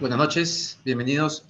[0.00, 1.46] Buenas noches, bienvenidos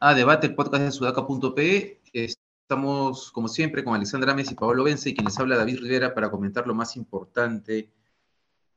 [0.00, 2.00] a Debate, el podcast de sudaca.pe.
[2.12, 6.12] Estamos, como siempre, con Alexandra Messi y Pablo Vence, y quien les habla David Rivera
[6.12, 7.88] para comentar lo más importante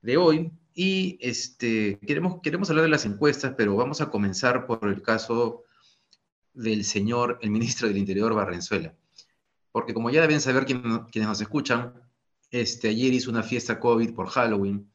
[0.01, 0.51] de hoy.
[0.75, 5.64] Y este, queremos, queremos hablar de las encuestas, pero vamos a comenzar por el caso
[6.55, 8.93] del señor, el ministro del Interior, Barrenzuela.
[9.71, 11.93] Porque como ya deben saber quienes nos escuchan,
[12.49, 14.89] este, ayer hizo una fiesta COVID por Halloween.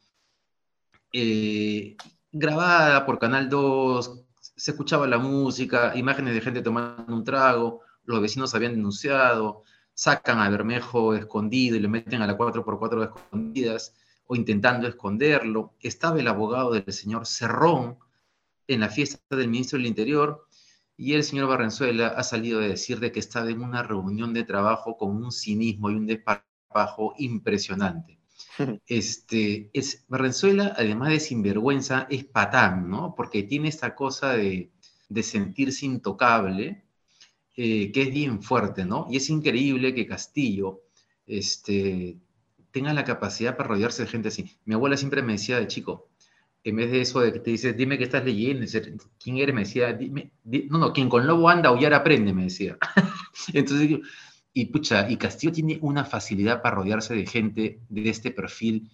[1.12, 1.96] Eh,
[2.32, 8.20] grabada por Canal 2, se escuchaba la música, imágenes de gente tomando un trago, los
[8.20, 9.64] vecinos habían denunciado,
[9.94, 13.94] sacan a Bermejo escondido y le meten a la 4x4 de escondidas
[14.26, 15.74] o intentando esconderlo.
[15.80, 17.98] Estaba el abogado del señor Cerrón
[18.66, 20.46] en la fiesta del ministro del Interior
[21.00, 24.44] y el señor Barrenzuela ha salido a decir de que estaba en una reunión de
[24.44, 28.18] trabajo con un cinismo y un desparpajo impresionante.
[28.86, 33.14] Este, es, Barrenzuela, además de sinvergüenza, es patán, ¿no?
[33.16, 34.72] Porque tiene esta cosa de,
[35.22, 36.84] sentirse intocable,
[37.56, 39.06] eh, que es bien fuerte, ¿no?
[39.10, 40.82] Y es increíble que Castillo
[41.26, 42.18] este,
[42.72, 44.58] tenga la capacidad para rodearse de gente así.
[44.66, 46.09] Mi abuela siempre me decía de chico,
[46.62, 48.66] en vez de eso de que te dices, dime qué estás leyendo,
[49.18, 52.76] quién eres, me decía, dime, no, no, quien con lobo anda, aullar aprende, me decía.
[53.52, 54.00] Entonces,
[54.52, 58.90] y pucha, y Castillo tiene una facilidad para rodearse de gente de este perfil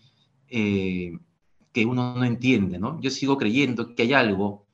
[0.48, 1.18] eh,
[1.72, 3.00] que uno no entiende, ¿no?
[3.00, 4.66] Yo sigo creyendo que hay algo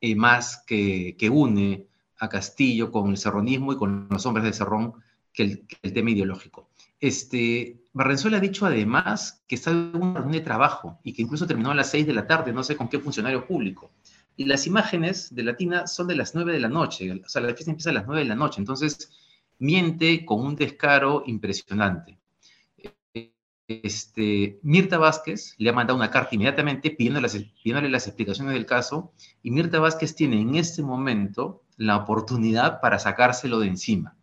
[0.00, 1.86] eh, más que, que, une
[2.18, 4.94] a Castillo con el serronismo y con los hombres de Cerrón
[5.32, 6.68] que el, el tema ideológico.
[7.02, 11.48] Este, Barrenzuela ha dicho además que está en una reunión de trabajo y que incluso
[11.48, 13.90] terminó a las 6 de la tarde, no sé con qué funcionario público.
[14.36, 17.48] Y las imágenes de Latina son de las 9 de la noche, o sea, la
[17.54, 18.60] fiesta empieza a las 9 de la noche.
[18.60, 19.10] Entonces,
[19.58, 22.20] miente con un descaro impresionante.
[23.66, 28.66] Este, Mirta Vázquez le ha mandado una carta inmediatamente pidiéndole las, pidiéndole las explicaciones del
[28.66, 29.12] caso
[29.42, 34.16] y Mirta Vázquez tiene en este momento la oportunidad para sacárselo de encima.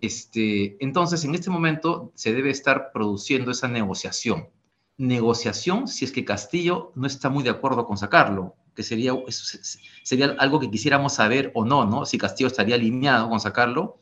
[0.00, 4.48] Este, entonces, en este momento se debe estar produciendo esa negociación.
[4.96, 9.12] Negociación si es que Castillo no está muy de acuerdo con sacarlo, que sería,
[10.38, 12.04] algo que quisiéramos saber o no, ¿no?
[12.06, 13.98] Si Castillo estaría alineado con sacarlo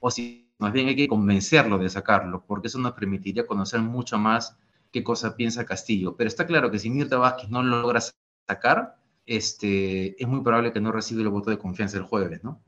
[0.00, 4.18] o si más bien hay que convencerlo de sacarlo, porque eso nos permitiría conocer mucho
[4.18, 4.56] más
[4.92, 6.16] qué cosa piensa Castillo.
[6.16, 8.00] Pero está claro que si Mirta Vázquez no lo logra
[8.48, 8.96] sacar,
[9.26, 12.60] este, es muy probable que no reciba el voto de confianza el jueves, ¿no?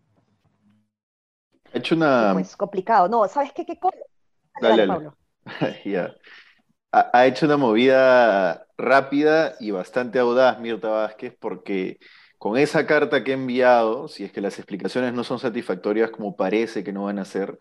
[1.75, 2.31] Ha hecho una...
[2.33, 3.09] Pues complicado.
[3.09, 3.67] No, ¿sabes qué?
[3.67, 3.99] ¿Qué cosa?
[4.61, 5.11] Dale, dale.
[6.93, 11.99] ha, ha hecho una movida rápida y bastante audaz Mirta Vázquez porque
[12.39, 16.37] con esa carta que he enviado, si es que las explicaciones no son satisfactorias como
[16.37, 17.59] parece que no van a ser,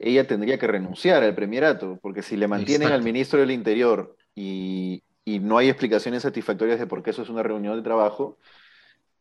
[0.00, 5.04] ella tendría que renunciar al premierato, porque si le mantienen al ministro del Interior y,
[5.24, 8.38] no hay explicaciones satisfactorias de por qué eso es una reunión de trabajo,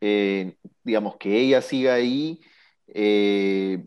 [0.01, 2.41] eh, digamos que ella siga ahí,
[2.87, 3.85] eh,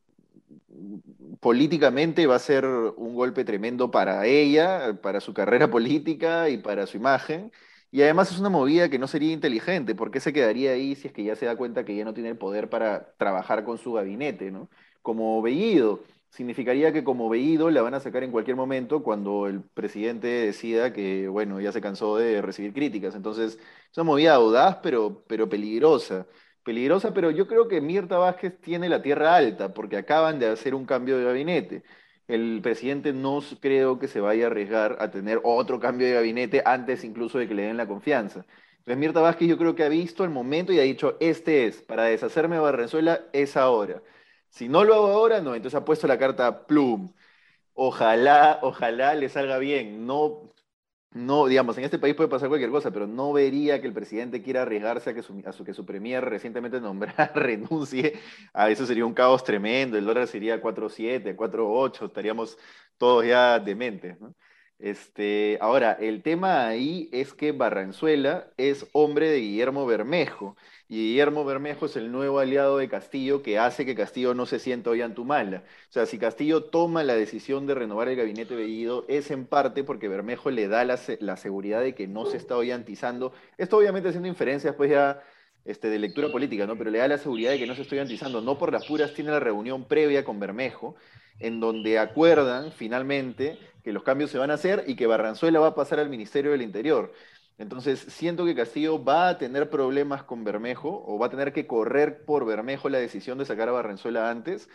[1.40, 6.86] políticamente va a ser un golpe tremendo para ella, para su carrera política y para
[6.86, 7.52] su imagen.
[7.90, 11.12] Y además es una movida que no sería inteligente, porque se quedaría ahí si es
[11.12, 13.92] que ya se da cuenta que ya no tiene el poder para trabajar con su
[13.92, 14.68] gabinete, ¿no?
[15.00, 19.62] Como Bellido, significaría que como Bellido la van a sacar en cualquier momento cuando el
[19.62, 23.14] presidente decida que, bueno, ya se cansó de recibir críticas.
[23.14, 23.58] Entonces,
[23.92, 26.26] es una movida audaz, pero, pero peligrosa.
[26.64, 30.74] Peligrosa, pero yo creo que Mirta Vázquez tiene la tierra alta, porque acaban de hacer
[30.74, 31.84] un cambio de gabinete
[32.28, 36.62] el presidente no creo que se vaya a arriesgar a tener otro cambio de gabinete
[36.64, 38.44] antes incluso de que le den la confianza.
[38.78, 41.82] Entonces Mirta Vázquez yo creo que ha visto el momento y ha dicho, este es,
[41.82, 44.02] para deshacerme de Barrenzuela es ahora.
[44.48, 47.12] Si no lo hago ahora, no, entonces ha puesto la carta plum.
[47.74, 50.06] Ojalá, ojalá le salga bien.
[50.06, 50.53] No,
[51.14, 54.42] no, digamos, en este país puede pasar cualquier cosa, pero no vería que el presidente
[54.42, 58.20] quiera arriesgarse a que su, a su, que su premier recientemente nombrada renuncie.
[58.52, 62.58] A eso sería un caos tremendo, el dólar sería 4.7, 4.8, estaríamos
[62.98, 64.20] todos ya dementes.
[64.20, 64.34] ¿no?
[64.78, 70.56] Este, ahora, el tema ahí es que Barranzuela es hombre de Guillermo Bermejo,
[70.88, 74.58] y Guillermo Bermejo es el nuevo aliado de Castillo que hace que Castillo no se
[74.58, 75.64] sienta hoy Antumala.
[75.88, 79.82] O sea, si Castillo toma la decisión de renovar el gabinete Bellido, es en parte
[79.82, 83.32] porque Bermejo le da la, seguridad de que no se está antizando.
[83.56, 85.22] Esto obviamente haciendo inferencias, pues ya
[85.64, 86.76] este, de lectura política, ¿no?
[86.76, 88.40] Pero le da la seguridad de que no se está antizando.
[88.40, 90.96] No por las puras tiene la reunión previa con Bermejo,
[91.38, 95.68] en donde acuerdan finalmente que los cambios se van a hacer y que Barranzuela va
[95.68, 97.12] a pasar al Ministerio del Interior.
[97.58, 101.66] Entonces, siento que Castillo va a tener problemas con Bermejo o va a tener que
[101.66, 104.68] correr por Bermejo la decisión de sacar a Barrenzuela antes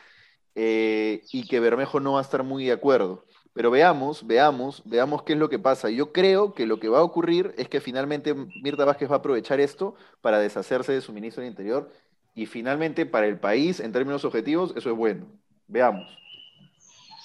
[0.55, 3.25] eh, y que Bermejo no va a estar muy de acuerdo.
[3.59, 5.89] Pero veamos, veamos, veamos qué es lo que pasa.
[5.89, 9.17] Yo creo que lo que va a ocurrir es que finalmente Mirta Vázquez va a
[9.17, 11.91] aprovechar esto para deshacerse de su ministro del Interior
[12.33, 15.25] y finalmente para el país, en términos objetivos, eso es bueno.
[15.67, 16.07] Veamos.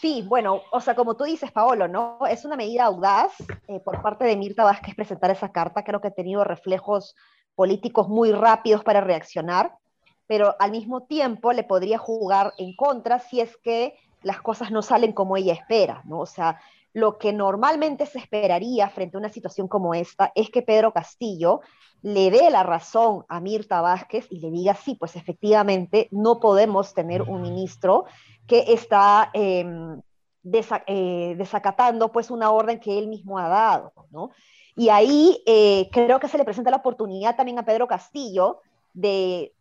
[0.00, 2.18] Sí, bueno, o sea, como tú dices, Paolo, ¿no?
[2.28, 3.32] Es una medida audaz
[3.68, 5.84] eh, por parte de Mirta Vázquez presentar esa carta.
[5.84, 7.14] Creo que ha tenido reflejos
[7.54, 9.76] políticos muy rápidos para reaccionar,
[10.26, 14.82] pero al mismo tiempo le podría jugar en contra si es que las cosas no
[14.82, 16.20] salen como ella espera, ¿no?
[16.20, 16.58] O sea,
[16.92, 21.60] lo que normalmente se esperaría frente a una situación como esta es que Pedro Castillo
[22.02, 26.94] le dé la razón a Mirta Vázquez y le diga, sí, pues efectivamente no podemos
[26.94, 28.04] tener un ministro
[28.46, 30.00] que está em,
[30.86, 34.30] eh, desacatando pues una orden que él mismo ha dado, ¿no?
[34.76, 38.60] Y ahí eh, creo que se le presenta la oportunidad también a Pedro Castillo
[38.92, 39.52] de,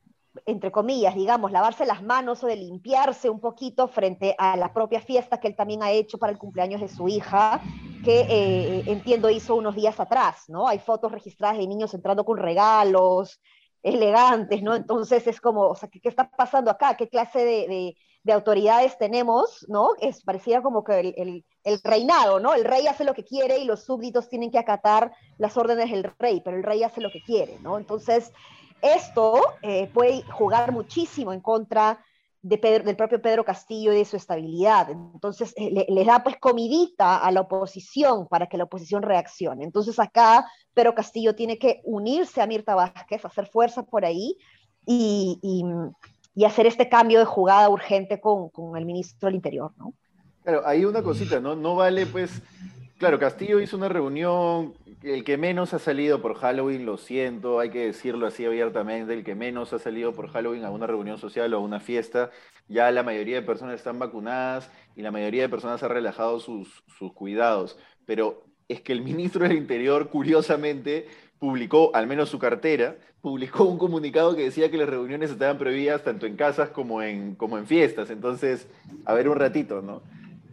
[0.46, 5.02] entre comillas, digamos, lavarse las manos o de limpiarse un poquito frente a la propia
[5.02, 7.62] fiesta que él también ha hecho para el cumpleaños de su hija,
[8.04, 10.68] que eh, entiendo hizo unos días atrás, ¿no?
[10.68, 13.40] Hay fotos registradas de niños entrando con regalos
[13.82, 14.76] elegantes, ¿no?
[14.76, 16.96] Entonces es como, o sea, ¿qué, está pasando acá?
[16.96, 19.92] ¿Qué clase de de autoridades tenemos, ¿no?
[20.00, 22.54] Es parecía como que el, el, reinado, ¿no?
[22.54, 26.06] El rey hace lo que quiere y los súbditos tienen que acatar las órdenes del
[26.18, 27.78] rey, pero el rey hace lo que quiere, ¿no?
[27.78, 28.32] Entonces,
[28.84, 32.04] esto eh, puede jugar muchísimo en contra
[32.42, 34.90] de del propio Pedro Castillo y de su estabilidad.
[34.90, 39.64] Entonces, eh, le, da pues comidita a la oposición para que la oposición reaccione.
[39.64, 44.38] Entonces, acá Pedro Castillo tiene que unirse a Mirta Vázquez, hacer fuerza por ahí
[44.86, 45.40] y,
[46.36, 49.94] y hacer este cambio de jugada urgente con, con, el ministro del Interior, ¿no?
[50.44, 51.56] Claro, hay una cosita, ¿no?
[51.56, 52.42] No vale, pues,
[53.04, 57.70] claro, Castillo hizo una reunión, el que menos ha salido por Halloween, lo siento, hay
[57.70, 61.54] que decirlo así abiertamente, el que menos ha salido por Halloween a una reunión social
[61.54, 62.32] o a una fiesta,
[62.70, 66.82] ya la mayoría de personas están vacunadas y la mayoría de personas ha relajado sus,
[67.14, 71.10] cuidados, pero es que el ministro del Interior, curiosamente,
[71.40, 76.06] publicó, al menos su cartera, publicó un comunicado que decía que las reuniones estaban prohibidas
[76.06, 78.10] tanto en casas como en, como en fiestas.
[78.10, 78.66] Entonces,
[79.04, 80.04] a ver un ratito, ¿no?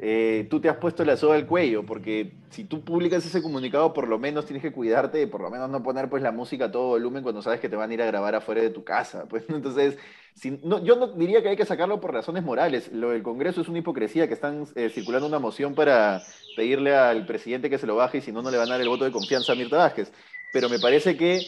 [0.02, 3.93] Eh, tú te has puesto la soga al cuello, porque si tú publicas ese comunicado,
[3.93, 6.73] por lo menos tienes que cuidarte por lo menos no poner pues la música a
[6.73, 9.25] todo volumen cuando sabes que te van a ir a grabar afuera de tu casa.
[9.29, 9.99] Pues entonces,
[10.35, 12.91] si, no, yo no diría que hay que sacarlo por razones morales.
[12.93, 16.23] Lo del Congreso es una hipocresía que están eh, circulando una moción para
[16.56, 18.81] pedirle al presidente que se lo baje y si no, no le van a dar
[18.81, 20.12] el voto de confianza a Mirta Vázquez
[20.52, 21.47] pero me parece que,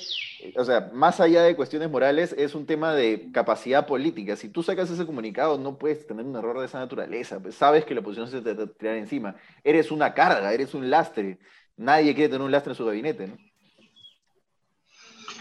[0.57, 4.37] o sea, más allá de cuestiones morales, es un tema de capacidad política.
[4.37, 7.41] Si tú sacas ese comunicado, no puedes tener un error de esa naturaleza.
[7.41, 9.37] Pues sabes que la oposición se te va a tirar encima.
[9.65, 11.39] Eres una carga, eres un lastre.
[11.77, 13.37] Nadie quiere tener un lastre en su gabinete, ¿no?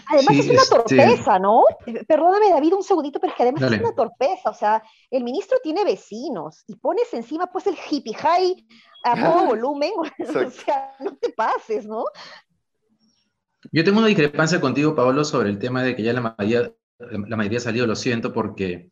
[0.08, 1.64] Además es una este torpeza, ¿no?
[2.06, 4.50] Perdóname, David, un segundito, pero es que además es una torpeza.
[4.50, 8.66] O sea, el ministro tiene vecinos y pones encima pues el hippie high
[9.04, 9.92] a todo volumen.
[10.46, 12.04] o sea, no te pases, ¿no?
[13.70, 17.60] Yo tengo una discrepancia contigo, Pablo, sobre el tema de que ya la mayoría, ha
[17.60, 18.90] salido, lo siento, porque,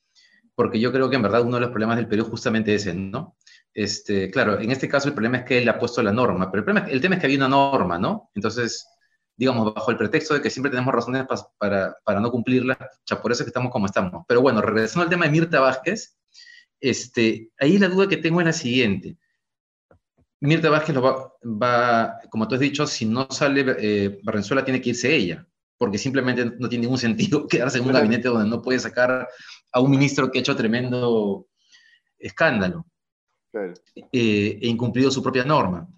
[0.54, 2.94] porque yo creo que en verdad uno de los problemas del Perú justamente es ese,
[2.94, 3.36] ¿no?
[3.74, 6.60] Este, claro, en este caso el problema es que él ha puesto la norma, pero
[6.60, 8.30] el, problema, el tema es que había una norma, ¿no?
[8.34, 8.86] Entonces,
[9.36, 11.24] digamos, bajo el pretexto de que siempre tenemos razones
[11.58, 14.24] para, para no cumplirla, ya por eso es que estamos como estamos.
[14.28, 16.16] Pero bueno, regresando al tema de Mirta Vázquez,
[16.80, 19.16] este, ahí la duda que tengo es la siguiente.
[20.40, 24.90] Mirta Vázquez lo va, como tú has dicho, si no sale eh, Barrenzuela tiene que
[24.90, 28.78] irse ella, porque simplemente no tiene ningún sentido quedarse en un gabinete donde no puede
[28.78, 29.28] sacar
[29.72, 31.46] a un ministro que ha hecho tremendo
[32.18, 32.86] escándalo
[34.12, 35.88] eh, e incumplido su propia norma.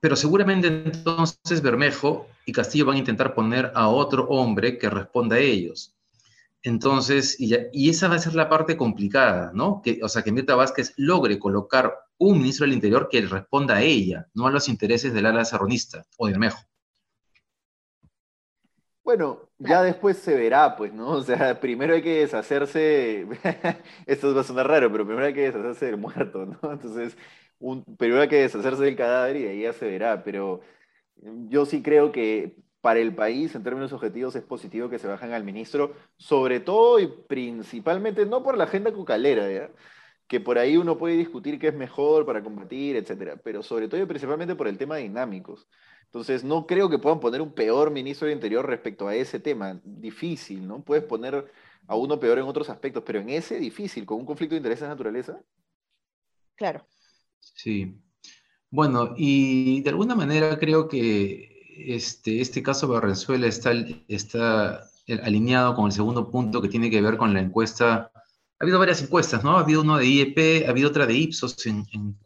[0.00, 5.36] Pero seguramente entonces Bermejo y Castillo van a intentar poner a otro hombre que responda
[5.36, 5.97] a ellos.
[6.62, 9.80] Entonces, y, y, esa va a ser la parte complicada, ¿no?
[9.82, 13.82] Que, o sea, que Mirta Vázquez logre colocar un ministro del Interior que responda a
[13.82, 16.58] ella, no a los intereses del ala serronista o de Mejo.
[19.04, 21.12] Bueno, ya después se verá, pues, ¿no?
[21.12, 23.26] O sea, primero hay que deshacerse,
[24.06, 26.72] esto va a sonar raro, pero primero hay que deshacerse del muerto, ¿no?
[26.72, 27.16] Entonces,
[27.58, 30.60] un, primero hay que deshacerse del cadáver y de ahí ya se verá, pero
[31.48, 32.56] yo sí creo que
[32.88, 36.98] para el país, en términos objetivos, es positivo que se bajen al ministro, sobre todo
[36.98, 39.70] y principalmente, no por la agenda cucalera, ¿ya?
[40.26, 44.00] que por ahí uno puede discutir qué es mejor para combatir, etcétera, pero sobre todo
[44.00, 45.68] y principalmente por el tema de dinámicos.
[46.06, 49.78] Entonces, no creo que puedan poner un peor ministro de Interior respecto a ese tema.
[49.84, 50.82] Difícil, ¿no?
[50.82, 51.44] Puedes poner
[51.86, 54.84] a uno peor en otros aspectos, pero en ese difícil, con un conflicto de intereses
[54.84, 55.38] de naturaleza.
[56.54, 56.86] Claro.
[57.38, 58.00] Sí.
[58.70, 61.47] Bueno, y de alguna manera creo que
[61.78, 63.72] este, este caso Barrenzuela está,
[64.08, 64.84] está
[65.22, 68.10] alineado con el segundo punto que tiene que ver con la encuesta.
[68.14, 69.56] Ha habido varias encuestas, ¿no?
[69.56, 72.16] Ha habido uno de IEP, ha habido otra de Ipsos en, en,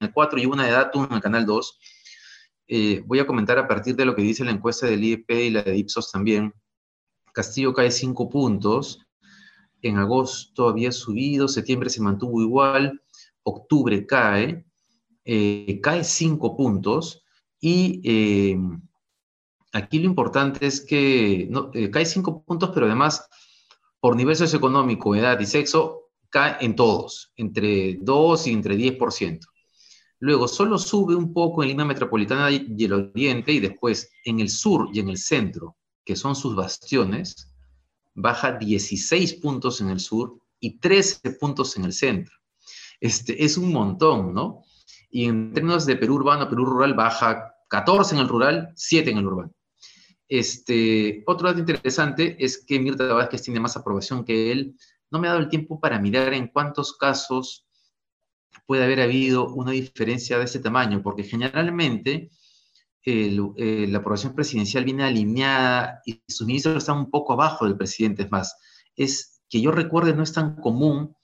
[0.00, 1.78] el 4 y una de Datum en el canal 2.
[2.68, 5.50] Eh, voy a comentar a partir de lo que dice la encuesta del IEP y
[5.50, 6.52] la de Ipsos también.
[7.32, 9.06] Castillo cae 5 puntos.
[9.82, 13.00] En agosto había subido, septiembre se mantuvo igual,
[13.44, 14.66] octubre cae,
[15.24, 17.22] eh, cae 5 puntos
[17.60, 18.58] y eh,
[19.76, 23.28] aquí lo importante es que eh, cae 5 puntos, pero además
[24.00, 29.40] por nivel socioeconómico, edad y sexo, cae en todos, entre 2 y entre 10%.
[30.18, 34.48] Luego solo sube un poco en Lima Metropolitana y el Oriente y después en el
[34.48, 37.52] sur y en el centro, que son sus bastiones,
[38.14, 42.34] baja 16 puntos en el sur y 13 puntos en el centro.
[43.00, 44.62] Este, es un montón, ¿no?
[45.10, 49.18] Y en términos de Perú urbano, Perú rural baja 14 en el rural, 7 en
[49.18, 49.52] el urbano.
[50.28, 54.76] Este, otro dato interesante es que Mirta Vázquez tiene más aprobación que él.
[55.10, 57.66] No me ha dado el tiempo para mirar en cuántos casos
[58.66, 62.30] puede haber habido una diferencia de ese tamaño, porque generalmente
[63.04, 68.24] eh, la aprobación presidencial viene alineada y sus ministros están un poco abajo del presidente.
[68.24, 68.56] Es más,
[68.96, 71.14] es que yo recuerde, no es tan común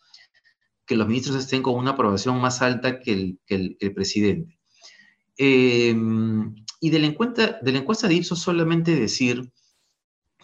[0.87, 4.61] que los ministros estén con una aprobación más alta que el, presidente.
[5.37, 5.95] Eh,
[6.83, 9.53] y de la, encuesta, de encuesta de Ipsos solamente decir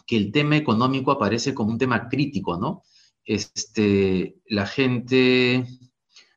[0.06, 2.84] que el tema económico aparece como un tema crítico, ¿no?
[3.24, 5.66] Este, la gente,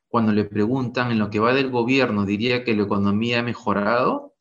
[0.08, 4.34] cuando le preguntan en lo que va del gobierno, diría que la economía ha mejorado.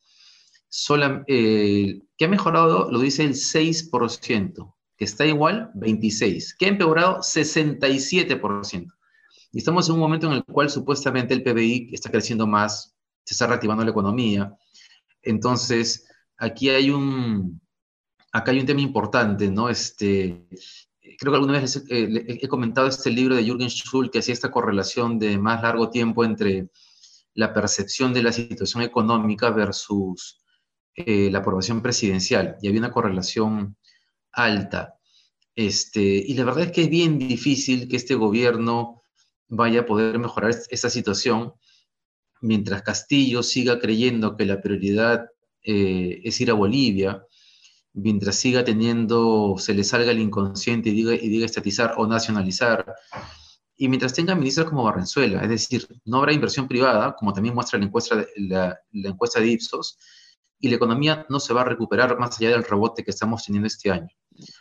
[0.68, 6.70] Sola, eh, que ha mejorado, lo dice el 6%, que está igual, 26%, que ha
[6.70, 8.88] empeorado, 67%.
[9.51, 13.36] Y estamos en un momento en el cual supuestamente el PBI está creciendo más, se
[13.36, 14.58] está reactivando la economía,
[15.22, 17.62] entonces, aquí hay un,
[18.32, 19.70] acá hay un tema importante, ¿no?
[19.70, 20.48] Este,
[21.18, 24.51] creo que alguna vez eh, he comentado este libro de Jürgen Schul que hacía esta
[24.51, 26.70] correlación de más largo tiempo entre
[27.34, 30.40] la percepción de la situación económica versus
[30.96, 32.58] eh, la aprobación presidencial.
[32.62, 33.78] Y había una correlación
[34.32, 34.96] alta.
[35.56, 39.01] Este, y la verdad es que es bien difícil que este gobierno
[39.48, 41.54] vaya a poder mejorar esta situación
[42.42, 45.30] mientras Castillo siga creyendo que la prioridad
[45.64, 47.24] eh, es ir a Bolivia,
[47.94, 52.86] mientras siga teniendo, se le salga el inconsciente y diga, y diga estatizar o nacionalizar,
[53.78, 57.80] y mientras tenga ministros como Barrenzuela, es decir, no habrá inversión privada, como también muestra
[57.80, 59.98] la encuesta, de, la, encuesta de Ipsos,
[60.60, 63.66] y la economía no se va a recuperar más allá del rebote que estamos teniendo
[63.66, 64.10] este año.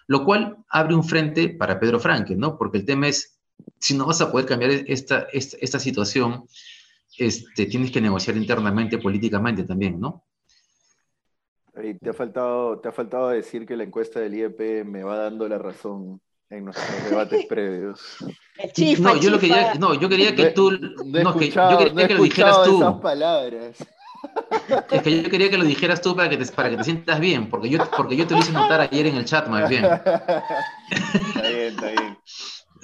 [0.07, 2.57] Lo cual abre un frente para Pedro Franque, ¿no?
[2.57, 3.39] Porque el tema es,
[3.79, 6.47] si no vas a poder cambiar esta, esta, esta situación,
[7.19, 10.25] este, tienes que negociar internamente, políticamente también, ¿no?
[12.01, 15.49] te ha, faltado, te ha faltado decir que la encuesta del IEP me va dando
[15.49, 18.17] la razón en nuestros debates previos.
[18.99, 22.23] no, yo lo quería, no, yo quería que tú, no, que, yo quería que lo
[22.23, 22.77] dijeras tú.
[22.77, 23.77] Esas palabras.
[24.91, 27.19] Es que yo quería que lo dijeras tú para que te, para que te sientas
[27.19, 29.83] bien, porque yo, porque yo te lo hice notar ayer en el chat más bien.
[29.85, 32.19] Está bien, está bien.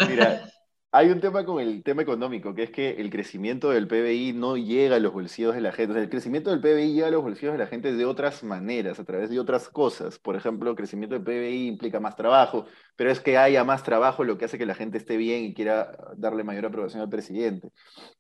[0.08, 0.50] Mira,
[0.96, 4.56] hay un tema con el tema económico, que es que el crecimiento del PBI no
[4.56, 6.00] llega a los bolsillos de la gente.
[6.00, 9.04] El crecimiento del PBI llega a los bolsillos de la gente de otras maneras, a
[9.04, 10.18] través de otras cosas.
[10.18, 12.64] Por ejemplo, el crecimiento del PBI implica más trabajo,
[12.96, 15.52] pero es que haya más trabajo lo que hace que la gente esté bien y
[15.52, 17.68] quiera darle mayor aprobación al presidente.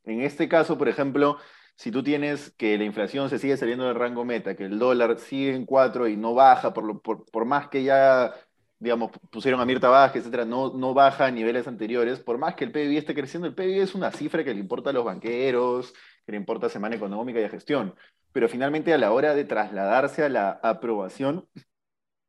[0.04, 1.38] En este caso, por ejemplo,
[1.76, 5.18] si tú tienes que la inflación se sigue saliendo del rango meta, que el dólar
[5.18, 8.34] sigue en cuatro y no baja, por más que ya
[8.78, 12.64] digamos, pusieron a Mirta Vázquez, etcétera, no, no baja a niveles anteriores, por más que
[12.64, 15.94] el PIB esté creciendo, el PIB es una cifra que le importa a los banqueros,
[16.24, 17.94] que le importa a Semana Económica y a Gestión,
[18.32, 21.48] pero finalmente a la hora de trasladarse a la aprobación,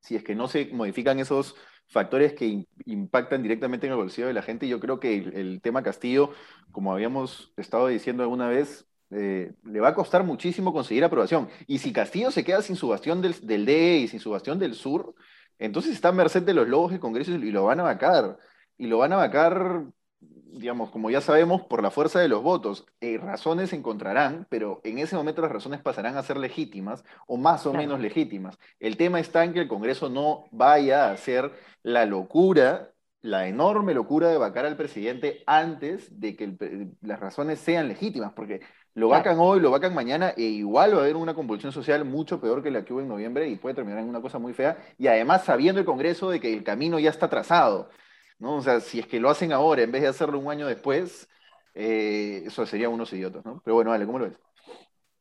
[0.01, 1.55] si es que no se modifican esos
[1.87, 5.83] factores que impactan directamente en el bolsillo de la gente, yo creo que el, tema
[5.83, 6.31] Castillo,
[6.71, 11.49] como habíamos estado diciendo alguna vez, eh, le va a costar muchísimo conseguir aprobación.
[11.65, 14.59] Y si Castillo se queda sin su bastión del, del DE y sin su bastión
[14.59, 15.15] del sur,
[15.59, 18.37] entonces está a merced de los lobos de Congreso y lo van a vacar.
[18.77, 19.85] Y lo van a vacar,
[20.19, 22.85] digamos, como ya sabemos, por la fuerza de los votos.
[23.01, 27.37] Eh, razones se encontrarán, pero en ese momento las razones pasarán a ser legítimas o
[27.37, 28.59] más o menos legítimas.
[28.79, 31.51] El tema está en que el Congreso no vaya a hacer
[31.83, 37.87] la locura la enorme locura de vacar al presidente antes de que las razones sean
[37.87, 38.61] legítimas, porque
[38.97, 42.41] lo vacan hoy, lo vacan mañana, e igual va a haber una convulsión social mucho
[42.41, 44.75] peor que la que hubo en noviembre y puede terminar en una cosa muy fea,
[44.97, 47.91] y además sabiendo el Congreso de que el camino ya está trazado,
[48.39, 48.55] ¿no?
[48.55, 51.29] O sea, si es que lo hacen ahora en vez de hacerlo un año después,
[51.75, 53.61] eh, eso sería unos idiotas, ¿no?
[53.63, 54.39] Pero bueno, vale, ¿cómo lo ves?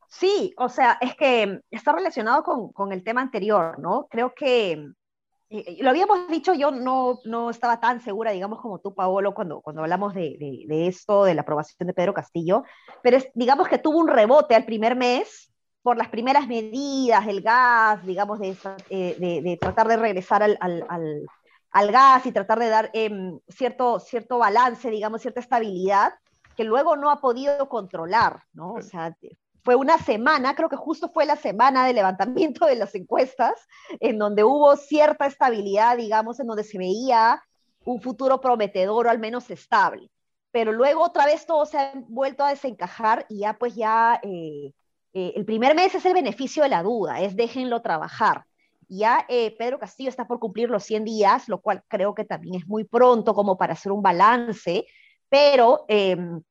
[0.07, 4.07] Sí, o sea, es que está relacionado con, con el tema anterior, ¿no?
[4.09, 4.87] Creo que
[5.49, 9.81] lo habíamos dicho, yo no, no estaba tan segura, digamos, como tú, Paolo, cuando, cuando
[9.81, 12.63] hablamos de, de, esto, de la aprobación de Pedro Castillo,
[13.01, 17.41] pero es, digamos que tuvo un rebote al primer mes por las primeras medidas del
[17.41, 18.57] gas, digamos, de,
[18.89, 20.83] eh, de tratar de regresar al, al,
[21.71, 26.13] al, gas y tratar de dar em, cierto, cierto balance, digamos, cierta estabilidad,
[26.57, 28.73] que luego no ha podido controlar, ¿no?
[28.73, 29.15] O sea,
[29.67, 33.67] fue una semana, creo que justo fue la semana de levantamiento de las encuestas,
[33.99, 37.43] en donde hubo cierta estabilidad, digamos, en donde se veía
[37.83, 40.09] un futuro prometedor o al menos estable.
[40.51, 44.71] Pero luego otra vez todo se ha vuelto a desencajar y ya pues ya eh,
[45.11, 48.45] eh, el primer mes es el beneficio de la duda, es déjenlo trabajar.
[48.87, 52.55] Ya eh, Pedro Castillo está por cumplir los 100 días, lo cual creo que también
[52.55, 54.85] es muy pronto como para hacer un balance,
[55.27, 56.41] pero em,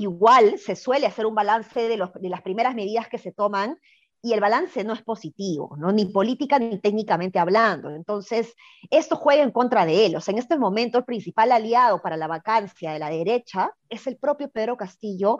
[0.00, 3.78] igual se suele hacer un balance de, las primeras medidas que se toman
[4.22, 5.92] y el balance no es positivo, ¿no?
[5.92, 7.90] ni política ni técnicamente hablando.
[7.90, 8.54] Entonces,
[8.90, 10.16] esto juega en contra de él.
[10.16, 14.06] O sea, en este momento el principal aliado para la vacancia de la derecha es
[14.06, 15.38] el propio Pedro Castillo,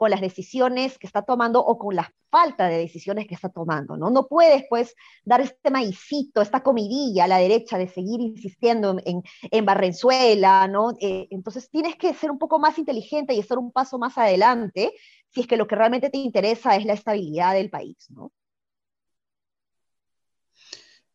[0.00, 3.98] con las decisiones que está tomando o con la falta de decisiones que está tomando,
[3.98, 4.08] ¿no?
[4.08, 9.22] No puedes, pues, dar este maicito, esta comidilla a la derecha de seguir insistiendo en,
[9.50, 10.96] en Barrenzuela, ¿no?
[11.02, 14.94] Eh, entonces tienes que ser un poco más inteligente y estar un paso más adelante
[15.28, 18.32] si es que lo que realmente te interesa es la estabilidad del país, ¿no?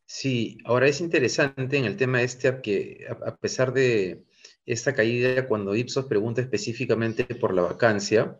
[0.05, 4.25] Sí, ahora es interesante en el tema este que a pesar de
[4.67, 8.39] esta caída, cuando Ipsos pregunta específicamente por la vacancia,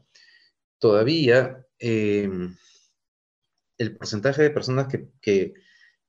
[0.86, 2.56] todavía em,
[3.80, 5.54] el porcentaje de personas que,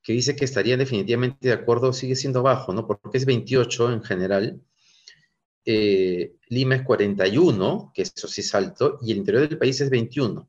[0.06, 2.87] dice que estarían definitivamente de acuerdo sigue siendo bajo, ¿no?
[2.87, 4.61] Porque es 28 en general.
[5.64, 9.88] Eh, Lima es 41, que eso sí es alto, y el interior del país es
[9.88, 10.47] 21.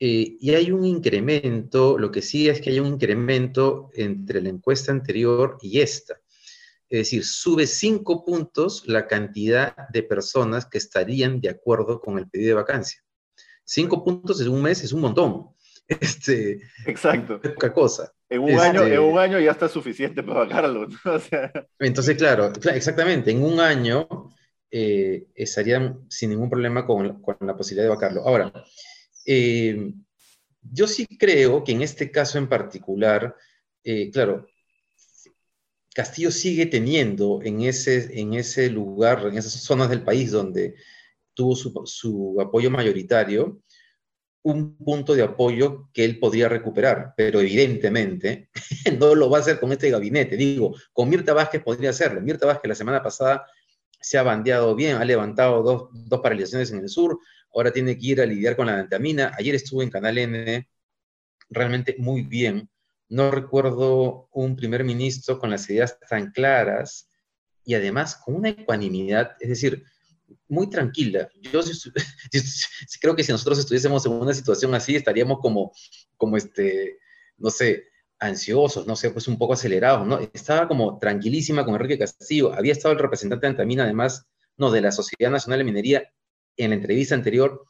[0.00, 4.48] Eh, y hay un incremento, lo que sí es que hay un incremento entre la
[4.48, 6.18] encuesta anterior y esta.
[6.88, 12.26] Es decir, sube cinco puntos la cantidad de personas que estarían de acuerdo con el
[12.30, 13.02] pedido de vacancia.
[13.68, 15.48] Cinco puntos en un mes es un montón.
[15.88, 17.40] Este, Exacto.
[17.40, 18.12] Poca cosa.
[18.28, 20.86] En un, año, este, en un año ya está suficiente para bajarlo.
[21.78, 24.06] Entonces, claro, exactamente, en un año
[24.70, 28.20] eh, estarían sin ningún problema con, con, la posibilidad de vacarlo.
[28.28, 28.52] Ahora,
[29.24, 29.94] eh,
[30.60, 33.34] yo sí creo que en este caso en particular,
[33.82, 34.46] eh, claro,
[35.94, 40.74] Castillo sigue teniendo en ese, en ese lugar, en esas zonas del país donde
[41.38, 41.54] tuvo
[41.86, 43.62] su, apoyo mayoritario,
[44.42, 48.50] un punto de apoyo que él podría recuperar, pero evidentemente
[48.98, 50.36] no lo va a hacer con este gabinete.
[50.36, 52.20] Digo, con Mirta Vázquez podría hacerlo.
[52.20, 53.46] Mirta Vázquez la semana pasada
[54.00, 57.18] se ha bandeado bien, ha levantado dos, dos paralizaciones en el sur,
[57.52, 59.32] ahora tiene que ir a lidiar con la antamina.
[59.36, 60.68] Ayer estuvo en Canal N
[61.50, 62.68] realmente muy bien.
[63.08, 67.08] No recuerdo un primer ministro con las ideas tan claras
[67.64, 69.84] y además con una ecuanimidad, es decir,
[70.48, 71.28] muy tranquila.
[71.40, 71.60] Yo
[73.00, 75.72] creo que si nosotros estuviésemos en una situación así, estaríamos como,
[76.16, 76.98] como este,
[77.36, 77.84] no sé,
[78.18, 80.18] ansiosos, no sé, pues un poco acelerados, ¿no?
[80.32, 82.52] Estaba como tranquilísima con Enrique Castillo.
[82.52, 86.12] Había estado el representante de Antamina, además, no, de la Sociedad Nacional de Minería
[86.56, 87.64] en la entrevista anterior,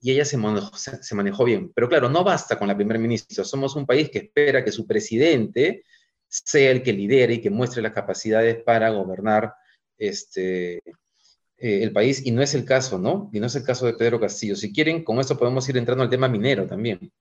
[0.00, 1.72] y ella se manejó, se manejó bien.
[1.74, 3.42] Pero claro, no basta con la primer ministra.
[3.42, 5.82] Somos un país que espera que su presidente
[6.28, 9.54] sea el que lidere y que muestre las capacidades para gobernar
[9.96, 10.82] este,
[11.58, 13.30] eh, el país y no es el caso, ¿no?
[13.32, 14.56] Y no es el caso de Pedro Castillo.
[14.56, 17.12] Si quieren, con esto podemos ir entrando al tema minero también.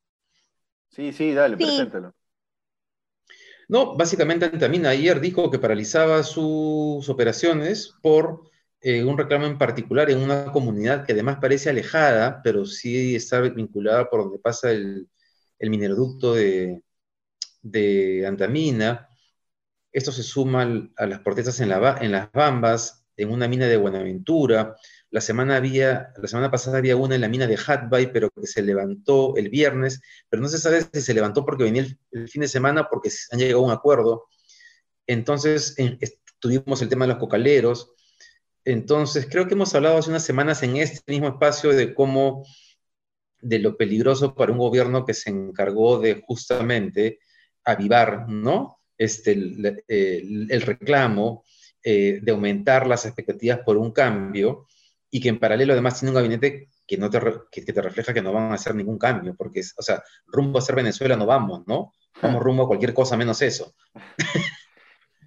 [0.89, 2.13] Sí, sí, dale, preséntalo.
[3.69, 10.09] No, básicamente Antamina ayer dijo que paralizaba sus operaciones por eh, un reclamo en particular
[10.09, 15.09] en una comunidad que además parece alejada, pero sí está vinculada por donde pasa el,
[15.59, 16.81] el mineroducto de,
[17.61, 19.09] de Antamina.
[19.91, 23.77] Esto se suma a las protestas en, la, en las Bambas, en una mina de
[23.77, 24.75] Buenaventura.
[25.09, 28.45] La semana, había, la semana pasada había una en la mina de Hatbay, pero que
[28.45, 32.41] se levantó el viernes, pero no se sabe si se levantó porque venía el, fin
[32.41, 34.27] de semana, porque han llegado a un acuerdo.
[35.07, 35.75] Entonces,
[36.39, 37.93] tuvimos el tema de los cocaleros.
[38.63, 42.45] Entonces, creo que hemos hablado hace unas semanas en este mismo espacio de cómo,
[43.41, 47.19] de lo peligroso para un gobierno que se encargó de justamente
[47.63, 48.79] avivar, ¿no?
[48.97, 51.45] Este, el reclamo,
[51.89, 54.65] eh, de aumentar las expectativas por un cambio
[55.09, 57.17] y que en paralelo además tiene un gabinete que, no te,
[57.49, 60.61] que, te refleja que no van a hacer ningún cambio, porque, o sea, rumbo a
[60.61, 61.93] ser Venezuela no vamos, ¿no?
[62.21, 63.73] Vamos rumbo a cualquier cosa menos eso.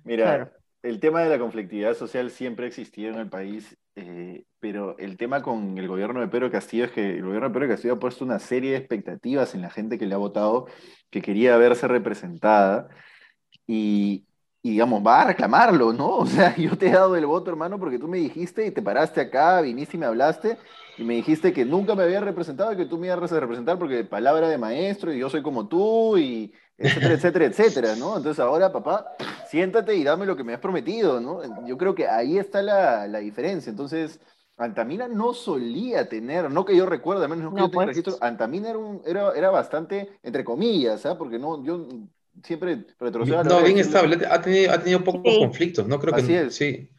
[0.04, 4.70] Mira, el tema de la conflictividad social siempre ha existido en el país, eh, pero
[4.70, 7.68] pero el tema con el gobierno de Pedro Castillo es que el gobierno de Pedro
[7.68, 10.66] Castillo ha puesto una serie de expectativas en la gente que le ha votado,
[11.08, 12.88] que quería verse representada,
[13.66, 14.26] y,
[14.62, 16.08] y digamos, va a reclamarlo, ¿no?
[16.18, 18.82] O sea, yo te he dado el voto, hermano, porque tú me dijiste y te
[18.82, 20.58] paraste acá, viniste y me hablaste,
[20.98, 23.78] y me dijiste que nunca me habías representado y que tú me ibas a representar
[23.78, 28.16] porque palabra de maestro y yo soy como tú y etcétera, etcétera, etcétera, ¿no?
[28.16, 29.14] Entonces ahora, papá,
[29.48, 31.66] siéntate y dame lo que me has prometido, ¿no?
[31.66, 33.70] Yo creo que ahí está la, la diferencia.
[33.70, 34.18] Entonces,
[34.56, 37.88] Antamina no solía tener, no que yo recuerde, al menos no que yo tenga pues.
[37.88, 41.18] registro, Antamina era, un, era, era bastante, entre comillas, ¿ah?
[41.18, 41.86] Porque no, yo
[42.42, 43.44] siempre retrocedo.
[43.44, 45.98] No, bien estable, ha tenido, ha tenido pocos conflictos, ¿no?
[45.98, 46.54] Creo que Así es.
[46.54, 46.90] sí.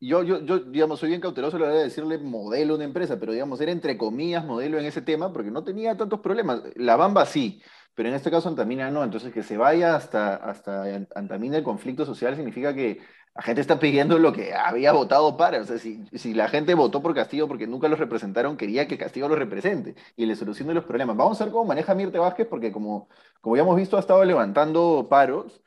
[0.00, 2.84] Yo, yo, yo, digamos, soy bien cauteloso a la hora de decirle modelo a una
[2.84, 6.62] empresa, pero digamos, era entre comillas modelo en ese tema porque no tenía tantos problemas.
[6.76, 7.60] La Bamba sí,
[7.94, 9.02] pero en este caso Antamina no.
[9.02, 10.84] Entonces, que se vaya hasta, hasta
[11.16, 13.00] Antamina el conflicto social significa que
[13.38, 15.60] la gente está pidiendo lo que había votado para.
[15.60, 18.98] O sea, si, si la gente votó por Castillo porque nunca los representaron, quería que
[18.98, 21.16] Castillo lo represente y le solucione los problemas.
[21.16, 23.08] Vamos a ver cómo maneja Mirte Vázquez, porque como,
[23.40, 25.62] como ya hemos visto, ha estado levantando paros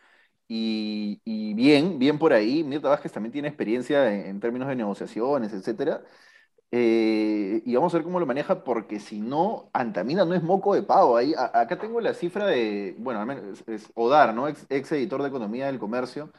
[0.50, 1.22] y,
[1.56, 2.64] bien, bien por ahí.
[2.66, 6.04] Mirta Vázquez también tiene experiencia en, términos de negociaciones, etcétera.
[6.72, 10.76] Eh, y vamos a ver cómo lo maneja, porque si no, Antamina no es moco
[10.76, 11.18] de pavo.
[11.18, 13.26] Ahí, acá tengo la cifra de, bueno,
[13.68, 14.48] es, Odar, ¿no?
[14.50, 16.32] Ex, ex, editor de Economía del Comercio.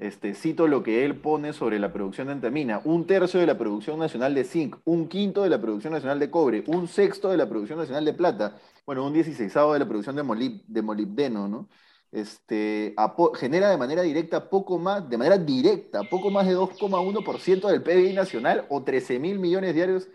[0.00, 2.80] Este, cito lo que él pone sobre la producción de antamina.
[2.84, 6.30] Un tercio de la producción nacional de zinc, un quinto de la producción nacional de
[6.30, 10.16] cobre, un sexto de la producción nacional de plata, bueno, un dieciséisavo de la producción
[10.16, 11.68] de, de molibdeno, ¿no?
[12.12, 12.94] este,
[13.34, 18.14] genera de manera directa poco más, de manera directa, poco más de 2,1% del PBI
[18.14, 20.08] nacional o 13 mil millones diarios,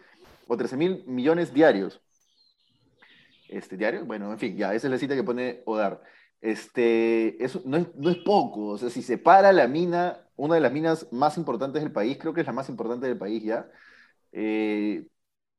[0.48, 2.02] o 13 mil millones diarios.
[3.48, 4.06] Este, ¿Diarios?
[4.08, 6.02] Bueno, en fin, ya, esa es la cita que pone Odar.
[6.42, 10.56] Este, eso no es, no es poco, o sea, si se para la mina, una
[10.56, 13.44] de las minas más importantes del país, creo que es la más importante del país
[13.44, 13.68] ya,
[14.32, 15.08] eh,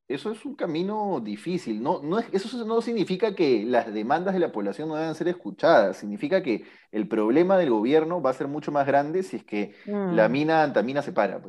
[0.09, 1.83] eso es un camino difícil.
[1.83, 5.29] No, no es, eso no significa que las demandas de la población no deban ser
[5.29, 5.97] escuchadas.
[5.97, 9.75] Significa que el problema del gobierno va a ser mucho más grande si es que
[9.87, 10.33] la mm.
[10.33, 11.43] mina Antamina se para.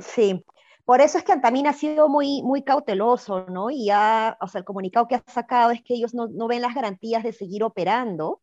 [0.00, 0.44] Sí.
[0.84, 3.70] Por eso es que Antamina ha sido muy, muy cauteloso, ¿no?
[3.70, 6.62] Y ya, o sea, el comunicado que ha sacado es que ellos no, no ven
[6.62, 8.40] las garantías de seguir operando.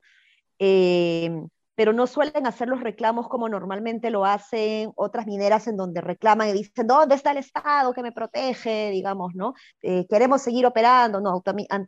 [0.60, 1.32] Eh,
[1.80, 6.50] pero no suelen hacer los reclamos como normalmente lo hacen otras mineras en donde reclaman
[6.50, 8.90] y dicen, ¿dónde está el Estado que me protege?
[8.92, 9.54] Digamos, ¿no?
[9.82, 11.22] Eh, queremos seguir operando.
[11.22, 11.42] No,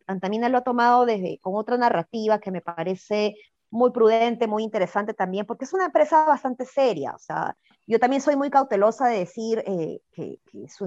[0.07, 3.35] Antamina lo ha tomado desde, con otra narrativa que me parece
[3.71, 7.13] muy prudente, muy interesante también, porque es una empresa bastante seria.
[7.15, 7.55] O sea,
[7.87, 10.39] yo también soy muy cautelosa de decir eh, que,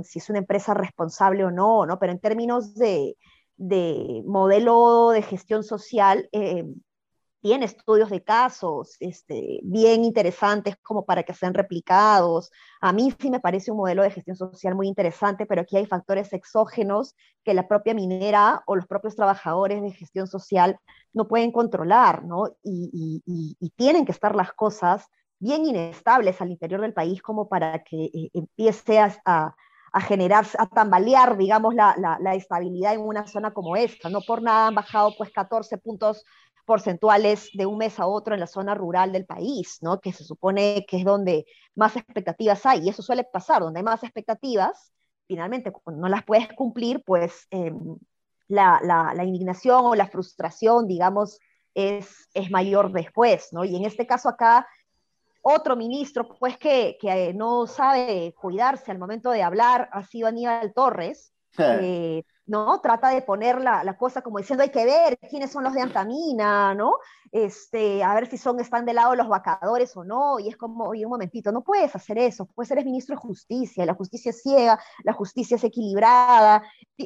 [0.05, 1.99] si es una empresa responsable o no, ¿no?
[1.99, 3.17] Pero en términos de,
[3.57, 6.65] de modelo de gestión social, eh,
[7.45, 12.51] tiene estudios de casos este, bien interesantes como para que sean replicados.
[12.81, 15.85] A mí sí me parece un modelo de gestión social muy interesante, pero aquí hay
[15.85, 20.79] factores exógenos que la propia minera o los propios trabajadores de gestión social
[21.13, 22.57] no pueden controlar, ¿no?
[22.63, 23.23] Y,
[23.77, 25.05] tienen que estar las cosas
[25.39, 29.55] bien inestables al interior del país como para que eh, empiece a,
[29.93, 34.09] a generar, a tambalear, digamos, la, la, la, estabilidad en una zona como esta.
[34.09, 36.25] No por nada han bajado pues 14 puntos
[36.65, 40.01] porcentuales de un mes a otro en la zona rural del país, ¿no?
[40.01, 43.85] que se supone que es donde más expectativas hay, y eso suele pasar, donde hay
[43.85, 44.93] más expectativas,
[45.27, 47.97] finalmente cuando no las puedes cumplir, pues em,
[48.49, 51.39] la, indignación o la frustración, digamos,
[51.75, 53.65] es, es mayor después, ¿no?
[53.65, 54.67] Y en este caso acá,
[55.43, 60.73] otro ministro, pues que, que no sabe cuidarse al momento de hablar, ha sido Aníbal
[60.73, 62.81] Torres, eh, ¿no?
[62.81, 66.75] Trata de poner la, cosa como diciendo hay que ver quiénes son los de Antamina,
[66.75, 66.97] ¿no?
[67.33, 70.85] Este, a ver si son, están del lado los vacadores o no, y es como,
[70.85, 74.43] oye, un momentito, no puedes hacer eso, puedes ser ministro de justicia, la justicia es
[74.43, 76.63] ciega, la justicia es equilibrada,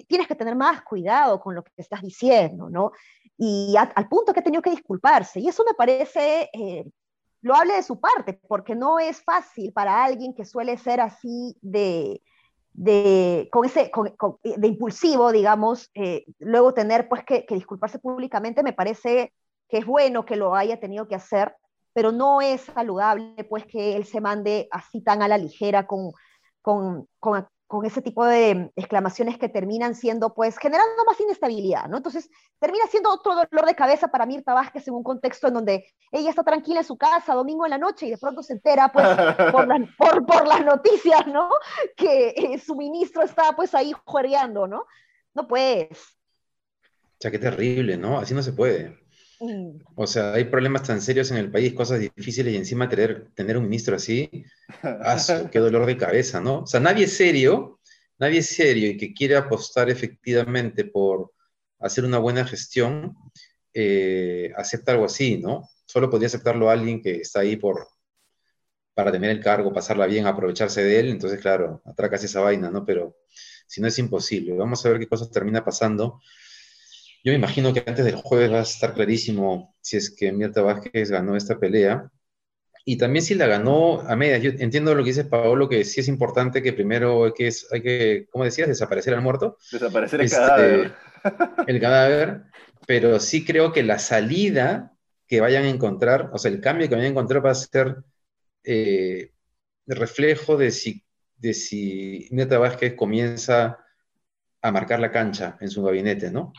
[0.07, 2.93] tienes que tener más cuidado con lo que estás diciendo, ¿no?
[3.37, 6.51] Y al punto que ha tenido que disculparse, y eso me parece...
[6.53, 6.85] Eh,
[7.41, 11.57] lo hable de su parte, porque no es fácil para alguien que suele ser así
[11.63, 12.21] de,
[12.79, 13.91] de, con ese,
[14.45, 19.33] de impulsivo, digamos, eh, luego tener pues que, disculparse públicamente, me parece
[19.69, 21.57] que es bueno que lo haya tenido que hacer,
[21.93, 26.13] pero no es saludable pues que él se mande así tan a la ligera con,
[26.63, 31.99] con, con, con ese tipo de exclamaciones que terminan siendo, pues, generando más inestabilidad, ¿no?
[31.99, 35.85] Entonces, termina siendo otro dolor de cabeza para Mirta Vázquez en un contexto en donde
[36.11, 38.91] ella está tranquila en su casa, domingo en la noche, y de pronto se entera,
[38.91, 39.07] pues,
[39.99, 41.51] por, por, las noticias, ¿no?
[41.95, 44.87] Que eh, su ministro está, pues, ahí juegueando, ¿no?
[45.35, 46.17] No puedes.
[46.81, 48.19] O sea, qué terrible, ¿no?
[48.19, 48.99] Así no se puede.
[49.41, 49.79] Mm.
[49.95, 53.57] O sea, hay problemas tan serios en el país, cosas difíciles y encima tener, tener
[53.57, 54.45] un ministro así,
[55.53, 56.61] ¡qué dolor de cabeza, ¿no?
[56.63, 57.79] O sea, nadie serio
[58.19, 61.33] nadie serio y que quiere apostar efectivamente por
[61.81, 63.17] hacer una buena gestión,
[63.73, 65.69] eh, acepta algo así, ¿no?
[65.87, 67.87] Solo podría aceptarlo alguien que está ahí por,
[68.95, 72.85] para tener el cargo, pasarla bien, aprovecharse de él, entonces, claro, atracas esa vaina, ¿no?
[72.85, 73.17] Pero
[73.67, 74.55] si no es imposible.
[74.55, 76.21] Vamos a ver qué cosas termina pasando.
[77.25, 80.63] Yo me imagino que antes del jueves va a estar clarísimo si es que Mirta
[80.63, 82.11] Vázquez ganó esta pelea.
[82.85, 84.43] Y también si la ganó a medias.
[84.43, 87.83] Yo entiendo lo que dice Paolo, que sí es importante que primero hay que, hay
[87.83, 88.69] que ¿cómo decías?
[88.69, 89.59] Desaparecer al muerto.
[89.71, 90.95] Desaparecer el este, cadáver.
[91.67, 92.43] El cadáver.
[92.87, 96.95] Pero sí creo que la salida que vayan a encontrar, o sea, el cambio que
[96.95, 97.97] vayan a encontrar va a ser
[98.65, 99.33] eh,
[99.87, 101.05] reflejo de si,
[101.37, 103.79] de si Mirta Vázquez comienza
[104.63, 106.53] a marcar la cancha en su gabinete, ¿no?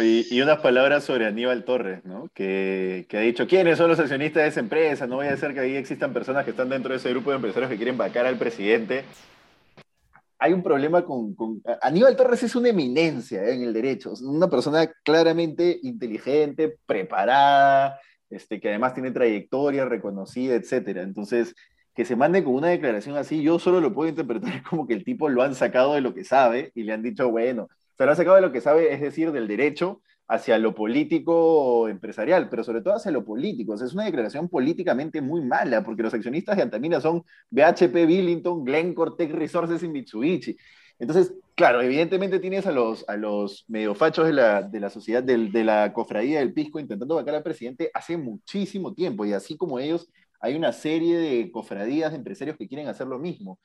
[0.00, 2.28] Y unas palabras sobre Aníbal Torres, ¿no?
[2.32, 5.06] Que, ha dicho, ¿quiénes son los accionistas de esa empresa?
[5.06, 7.36] No voy a hacer que ahí existan personas que están dentro de ese grupo de
[7.36, 9.04] empresarios que quieren vacar al presidente.
[10.38, 11.36] Hay un problema con...
[11.82, 13.54] Aníbal Torres es una eminencia ¿eh?
[13.54, 18.00] en el derecho, una persona claramente inteligente, preparada,
[18.30, 20.98] este, que además tiene trayectoria reconocida, etc.
[20.98, 21.54] Entonces,
[21.94, 25.04] que se mande con una declaración así, yo solo lo puedo interpretar como que el
[25.04, 28.12] tipo lo han sacado de lo que sabe y le han dicho, bueno, se lo
[28.12, 32.64] ha sacado de lo que sabe, es decir, del derecho hacia lo político empresarial, pero
[32.64, 33.74] sobre todo hacia lo político.
[33.74, 39.12] es una declaración políticamente muy mala, porque los accionistas de Antamina son BHP Billington, Glencore,
[39.18, 40.56] Tech Resources y Mitsubishi.
[40.98, 45.64] Entonces, claro, evidentemente tienes a los, a los de la, de la sociedad, de, de
[45.64, 50.08] la cofradía del pisco, intentando vacar al presidente hace muchísimo tiempo, y así como ellos,
[50.40, 53.58] hay una serie de cofradías de empresarios que quieren hacer lo mismo.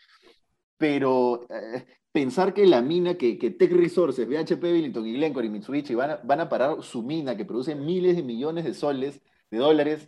[0.77, 5.49] Pero eh, pensar que la mina, que, que Tech Resources, BHP Billington y Glencore y
[5.49, 9.21] Mitsubishi van a, van a parar su mina que produce miles de millones de soles,
[9.49, 10.07] de dólares,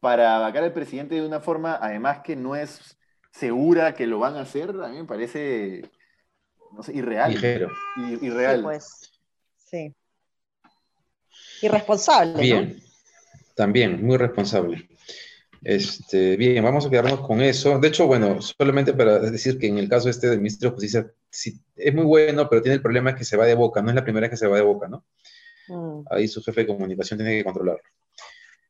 [0.00, 2.98] para vacar al presidente de una forma, además que no es
[3.30, 5.90] segura que lo van a hacer, a mí me parece,
[6.72, 7.32] no sé, irreal.
[7.32, 7.70] Ligero.
[8.20, 8.56] Irreal.
[8.56, 9.12] Sí, pues,
[9.56, 9.94] sí.
[11.62, 12.40] Irresponsable.
[12.40, 12.80] Bien,
[13.54, 14.88] también, muy responsable.
[15.62, 17.78] Este, bien, vamos a quedarnos con eso.
[17.78, 21.12] De hecho, bueno, solamente para decir que en el caso este del ministro de Justicia,
[21.30, 23.94] sí, es muy bueno, pero tiene el problema que se va de boca, no es
[23.94, 25.04] la primera vez que se va de boca, ¿no?
[25.68, 26.04] Mm.
[26.10, 27.82] Ahí su jefe de comunicación tiene que controlarlo.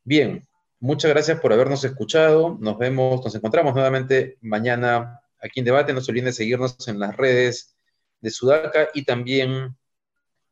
[0.04, 0.46] Bien,
[0.80, 2.56] muchas gracias por habernos escuchado.
[2.60, 5.92] Nos vemos, nos encontramos nuevamente mañana aquí en Debate.
[5.92, 7.76] No se olviden de seguirnos en las redes
[8.20, 9.76] de Sudaca y también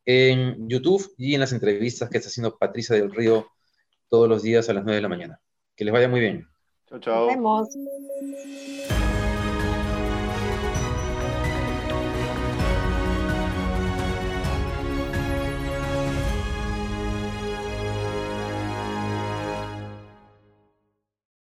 [0.05, 3.47] en YouTube y en las entrevistas que está haciendo Patricia del Río
[4.09, 5.41] todos los días a las 9 de la mañana.
[5.77, 6.47] Que les vaya muy bien.
[6.89, 7.27] Chao, chao.
[7.27, 8.66] Nos vemos.